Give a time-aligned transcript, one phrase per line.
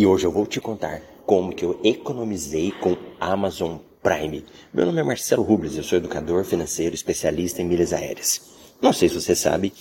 [0.00, 4.42] E hoje eu vou te contar como que eu economizei com Amazon Prime.
[4.72, 8.40] Meu nome é Marcelo Rubles, eu sou educador financeiro especialista em milhas aéreas.
[8.80, 9.74] Não sei se você sabe,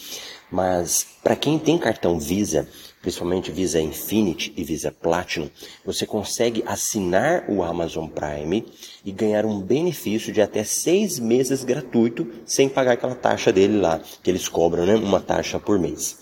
[0.52, 2.68] mas para quem tem cartão Visa,
[3.02, 5.50] principalmente Visa Infinity e Visa Platinum,
[5.86, 8.66] você consegue assinar o Amazon Prime
[9.06, 14.02] e ganhar um benefício de até seis meses gratuito sem pagar aquela taxa dele lá,
[14.22, 14.96] que eles cobram, né?
[14.96, 16.18] Uma taxa por mês.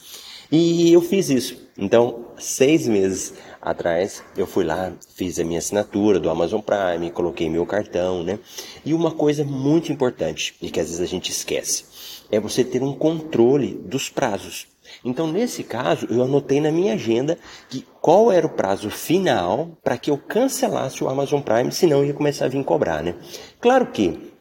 [0.52, 1.67] E eu fiz isso.
[1.78, 7.50] Então, seis meses atrás, eu fui lá, fiz a minha assinatura do Amazon Prime, coloquei
[7.50, 8.40] meu cartão, né?
[8.84, 11.86] E uma coisa muito importante, e que às vezes a gente esquece,
[12.32, 14.68] é você ter um controle dos prazos.
[15.04, 17.38] Então, nesse caso, eu anotei na minha agenda
[17.70, 22.14] que qual era o prazo final para que eu cancelasse o Amazon Prime, senão ia
[22.14, 23.16] começar a vir cobrar, né?
[23.60, 24.34] Claro que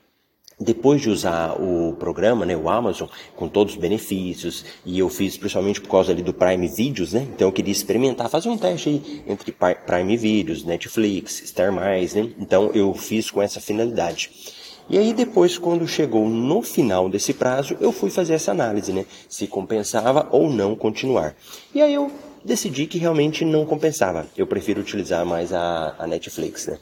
[0.59, 5.37] depois de usar o programa, né, o Amazon, com todos os benefícios, e eu fiz
[5.37, 8.88] principalmente por causa ali do Prime Videos, né, então eu queria experimentar, fazer um teste
[8.88, 14.31] aí entre Prime Videos, Netflix, Star+, né, então eu fiz com essa finalidade.
[14.89, 19.05] E aí depois, quando chegou no final desse prazo, eu fui fazer essa análise, né,
[19.28, 21.36] se compensava ou não continuar.
[21.75, 22.11] E aí eu
[22.42, 26.78] decidi que realmente não compensava, eu prefiro utilizar mais a, a Netflix, né.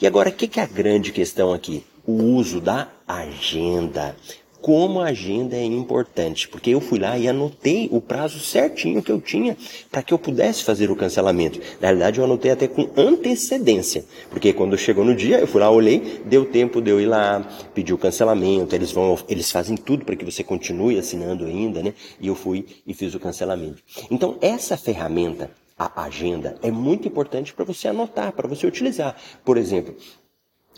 [0.00, 1.84] E agora, o que, que é a grande questão aqui?
[2.06, 4.16] O uso da agenda.
[4.60, 9.10] Como a agenda é importante, porque eu fui lá e anotei o prazo certinho que
[9.10, 9.56] eu tinha
[9.90, 11.58] para que eu pudesse fazer o cancelamento.
[11.80, 15.68] Na realidade, eu anotei até com antecedência, porque quando chegou no dia, eu fui lá,
[15.68, 17.44] olhei, deu tempo de eu ir lá,
[17.74, 21.92] pedir o cancelamento, eles vão, eles fazem tudo para que você continue assinando ainda, né?
[22.20, 23.82] E eu fui e fiz o cancelamento.
[24.12, 29.16] Então, essa ferramenta, a agenda, é muito importante para você anotar, para você utilizar.
[29.44, 29.96] Por exemplo,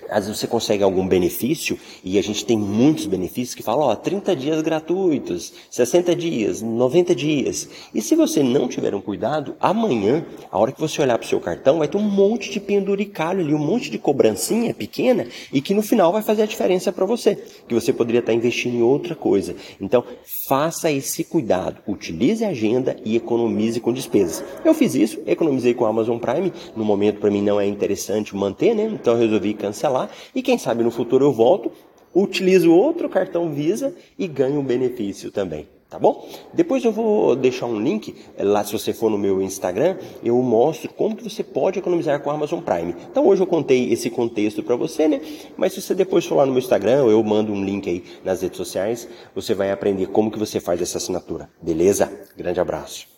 [0.09, 3.95] às vezes você consegue algum benefício, e a gente tem muitos benefícios que falam, ó,
[3.95, 7.69] 30 dias gratuitos, 60 dias, 90 dias.
[7.95, 11.28] E se você não tiver um cuidado, amanhã, a hora que você olhar para o
[11.28, 15.61] seu cartão, vai ter um monte de penduricalho ali, um monte de cobrancinha pequena, e
[15.61, 18.83] que no final vai fazer a diferença para você, que você poderia estar investindo em
[18.83, 19.54] outra coisa.
[19.81, 20.04] Então,
[20.49, 24.44] faça esse cuidado, utilize a agenda e economize com despesas.
[24.65, 28.37] Eu fiz isso, economizei com a Amazon Prime, no momento para mim não é interessante
[28.37, 28.84] manter, né?
[28.84, 31.71] Então eu resolvi cancelar lá e quem sabe no futuro eu volto,
[32.15, 35.67] utilizo outro cartão Visa e ganho um benefício também.
[35.95, 36.28] Tá bom?
[36.53, 40.93] Depois eu vou deixar um link lá se você for no meu Instagram, eu mostro
[40.93, 42.97] como que você pode economizar com a Amazon Prime.
[43.09, 45.21] Então hoje eu contei esse contexto para você, né?
[45.56, 48.43] Mas se você depois for lá no meu Instagram, eu mando um link aí nas
[48.43, 51.49] redes sociais, você vai aprender como que você faz essa assinatura.
[51.62, 52.11] Beleza?
[52.37, 53.13] Grande abraço.